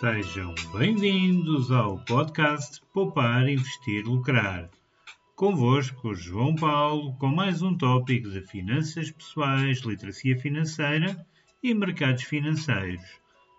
[0.00, 4.70] Sejam bem-vindos ao podcast Poupar, Investir, Lucrar.
[5.36, 11.26] Convosco, João Paulo, com mais um tópico de finanças pessoais, literacia financeira
[11.62, 13.04] e mercados financeiros.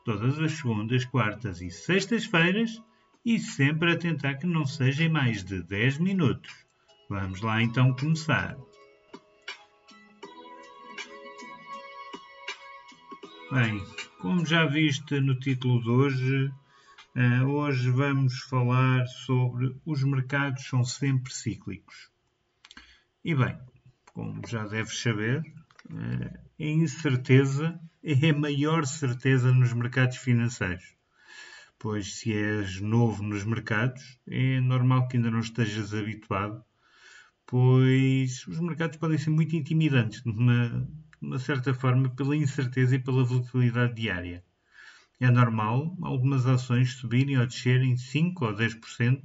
[0.04, 2.82] Todas as segundas, quartas e sextas-feiras
[3.24, 6.52] e sempre a tentar que não sejam mais de 10 minutos.
[7.08, 8.58] Vamos lá então começar.
[13.52, 13.80] Bem,
[14.22, 16.54] como já viste no título de hoje,
[17.16, 22.12] uh, hoje vamos falar sobre os mercados são sempre cíclicos.
[23.26, 23.58] E bem,
[24.14, 25.42] como já deves saber,
[25.90, 30.94] uh, a incerteza é a maior certeza nos mercados financeiros.
[31.80, 36.64] Pois se és novo nos mercados, é normal que ainda não estejas habituado,
[37.48, 40.88] pois os mercados podem ser muito intimidantes numa,
[41.22, 44.44] de uma certa forma, pela incerteza e pela volatilidade diária.
[45.20, 49.22] É normal algumas ações subirem ou descerem 5 ou 10%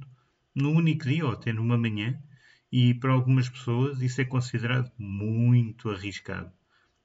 [0.53, 2.21] num único dia ou até numa manhã,
[2.71, 6.51] e para algumas pessoas isso é considerado muito arriscado.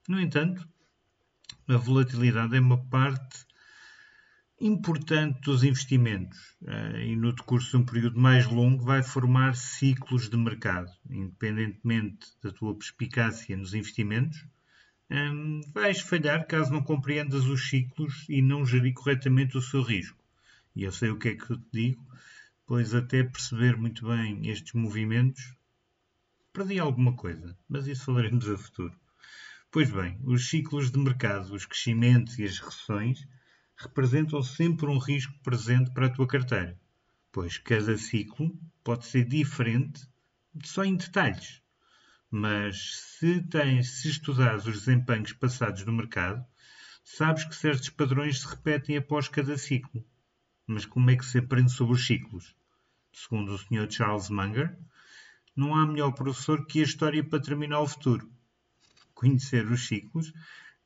[0.07, 0.67] No entanto,
[1.67, 3.47] a volatilidade é uma parte
[4.59, 10.29] importante dos investimentos eh, e no decurso de um período mais longo vai formar ciclos
[10.29, 14.45] de mercado, independentemente da tua perspicácia nos investimentos
[15.15, 20.17] Hum, vais falhar caso não compreendas os ciclos e não gerir corretamente o seu risco.
[20.75, 22.03] E eu sei o que é que eu te digo,
[22.65, 25.53] pois até perceber muito bem estes movimentos,
[26.51, 28.99] perdi alguma coisa, mas isso falaremos a futuro.
[29.69, 33.23] Pois bem, os ciclos de mercado, os crescimentos e as recessões
[33.77, 36.75] representam sempre um risco presente para a tua carteira,
[37.31, 40.07] pois cada ciclo pode ser diferente
[40.63, 41.62] só em detalhes
[42.35, 46.43] mas se tens, se estudares os desempenhos passados no mercado,
[47.03, 50.03] sabes que certos padrões se repetem após cada ciclo.
[50.65, 52.55] Mas como é que se aprende sobre os ciclos?
[53.13, 53.87] Segundo o Sr.
[53.87, 54.75] Charles Munger,
[55.55, 58.27] não há melhor professor que a história para terminar o futuro.
[59.13, 60.33] Conhecer os ciclos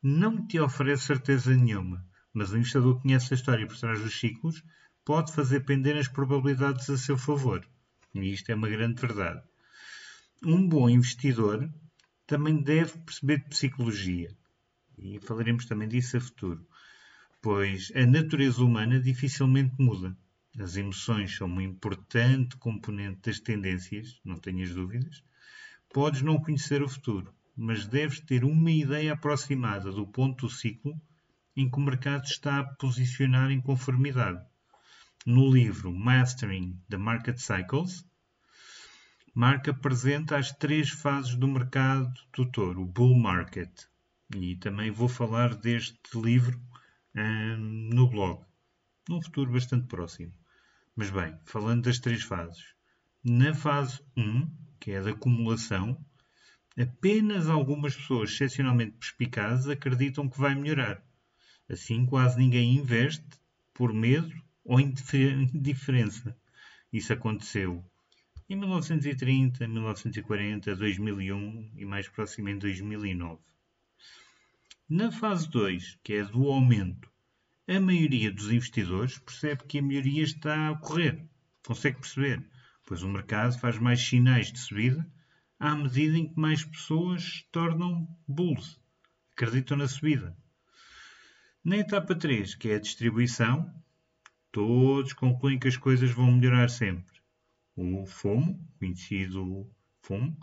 [0.03, 4.19] não te oferece certeza nenhuma, mas o investidor que conhece a história por trás dos
[4.19, 4.61] ciclos
[5.05, 7.65] pode fazer pender as probabilidades a seu favor.
[8.13, 9.41] E isto é uma grande verdade
[10.43, 11.69] um bom investidor
[12.25, 14.35] também deve perceber de psicologia.
[14.97, 16.67] E falaremos também disso a futuro.
[17.41, 20.17] Pois a natureza humana dificilmente muda.
[20.59, 25.23] As emoções são uma importante componente das tendências, não tenhas dúvidas.
[25.93, 30.99] Podes não conhecer o futuro, mas deves ter uma ideia aproximada do ponto do ciclo
[31.55, 34.43] em que o mercado está a posicionar em conformidade.
[35.25, 38.06] No livro Mastering the Market Cycles,
[39.39, 43.69] Mark apresenta as três fases do mercado do touro, o bull market.
[44.35, 46.59] E também vou falar deste livro
[47.15, 48.43] hum, no blog,
[49.07, 50.33] num futuro bastante próximo.
[50.95, 52.73] Mas bem, falando das três fases.
[53.23, 54.49] Na fase 1,
[54.79, 56.03] que é a da acumulação,
[56.75, 60.99] apenas algumas pessoas excepcionalmente perspicazes acreditam que vai melhorar.
[61.69, 63.23] Assim, quase ninguém investe
[63.71, 64.33] por medo
[64.65, 66.35] ou indiferença.
[66.91, 67.85] Isso aconteceu
[68.49, 73.41] em 1930, 1940, 2001 e mais próximo em 2009.
[74.89, 77.11] Na fase 2, que é do aumento,
[77.67, 81.27] a maioria dos investidores percebe que a melhoria está a ocorrer.
[81.65, 82.41] Consegue perceber,
[82.85, 85.05] pois o mercado faz mais sinais de subida
[85.59, 88.79] à medida em que mais pessoas se tornam bulls,
[89.33, 90.37] acreditam na subida.
[91.65, 93.69] Na etapa 3, que é a distribuição,
[94.53, 97.16] todos concluem que as coisas vão melhorar sempre
[97.77, 99.71] o FOMO, conhecido
[100.01, 100.35] FOMO,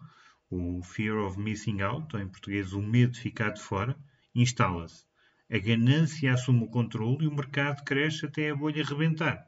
[0.48, 3.98] o Fear of Missing Out, ou em português o medo de ficar de fora,
[4.34, 5.04] instala-se.
[5.50, 9.46] A ganância assume o controle e o mercado cresce até a bolha rebentar.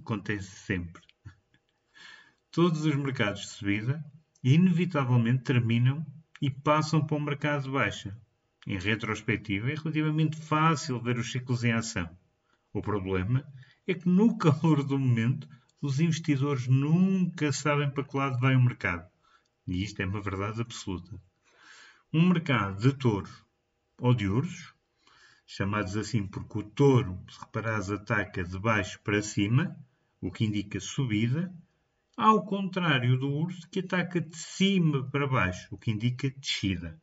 [0.00, 1.02] Acontece sempre.
[2.50, 4.04] Todos os mercados de subida
[4.42, 6.04] inevitavelmente terminam
[6.40, 8.18] e passam para o mercado de baixa.
[8.66, 12.08] Em retrospectiva, é relativamente fácil ver os ciclos em ação.
[12.72, 13.46] O problema
[13.86, 15.46] é que no calor do momento
[15.84, 19.06] os investidores nunca sabem para que lado vai o mercado.
[19.66, 21.20] E isto é uma verdade absoluta.
[22.10, 23.44] Um mercado de touros
[23.98, 24.74] ou de ursos,
[25.46, 29.76] chamados assim porque o touro, se reparares, ataca de baixo para cima,
[30.22, 31.54] o que indica subida,
[32.16, 36.98] ao contrário do urso que ataca de cima para baixo, o que indica descida.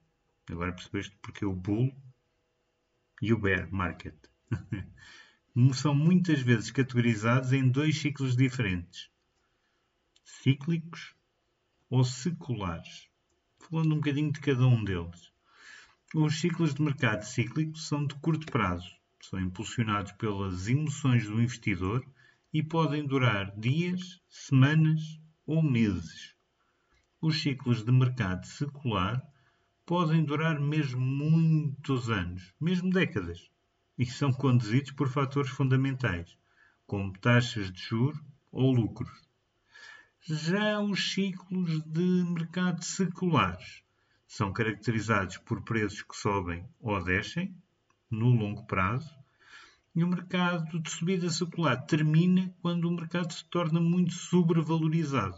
[0.49, 1.95] Agora percebeste porque é o bull
[3.21, 4.15] e o bear market.
[5.73, 9.09] são muitas vezes categorizados em dois ciclos diferentes:
[10.23, 11.13] cíclicos
[11.89, 13.09] ou seculares.
[13.59, 15.31] Falando um bocadinho de cada um deles.
[16.15, 22.05] Os ciclos de mercado cíclico são de curto prazo são impulsionados pelas emoções do investidor
[22.53, 26.35] e podem durar dias, semanas ou meses.
[27.21, 29.23] Os ciclos de mercado secular
[29.85, 33.50] podem durar mesmo muitos anos, mesmo décadas,
[34.01, 36.35] e são conduzidos por fatores fundamentais,
[36.87, 38.19] como taxas de juros
[38.51, 39.11] ou lucros.
[40.23, 43.83] Já os ciclos de mercado seculares
[44.25, 47.55] são caracterizados por preços que sobem ou descem
[48.09, 49.07] no longo prazo
[49.93, 55.37] e o mercado de subida secular termina quando o mercado se torna muito sobrevalorizado,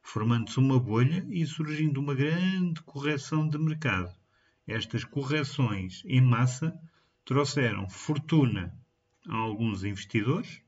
[0.00, 4.10] formando-se uma bolha e surgindo uma grande correção de mercado.
[4.66, 6.74] Estas correções em massa
[7.28, 8.74] trouxeram fortuna
[9.28, 10.62] a alguns investidores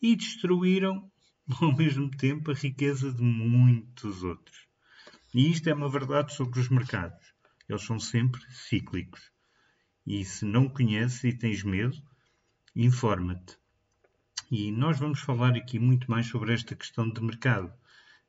[0.00, 1.10] e destruíram
[1.60, 4.68] ao mesmo tempo a riqueza de muitos outros.
[5.34, 7.34] E isto é uma verdade sobre os mercados.
[7.68, 9.32] Eles são sempre cíclicos.
[10.06, 12.00] E se não conheces e tens medo,
[12.76, 13.58] informa-te.
[14.52, 17.72] E nós vamos falar aqui muito mais sobre esta questão de mercado.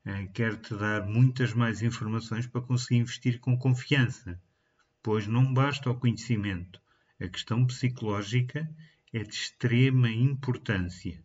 [0.06, 4.42] Eh, quero-te dar muitas mais informações para conseguir investir com confiança,
[5.04, 6.82] pois não basta o conhecimento.
[7.22, 8.74] A questão psicológica
[9.12, 11.22] é de extrema importância.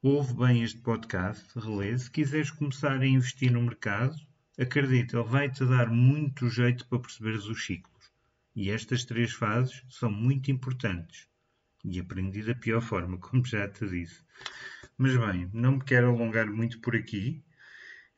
[0.00, 1.98] Ouve bem este podcast, relê.
[1.98, 4.16] Se quiseres começar a investir no mercado,
[4.58, 8.10] acredita, ele vai-te dar muito jeito para perceberes os ciclos.
[8.56, 11.28] E estas três fases são muito importantes.
[11.84, 14.24] E aprendi da pior forma, como já te disse.
[14.96, 17.44] Mas bem, não me quero alongar muito por aqui,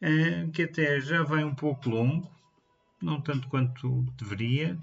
[0.00, 2.30] eh, que até já vai um pouco longo,
[3.02, 4.78] não tanto quanto deveria,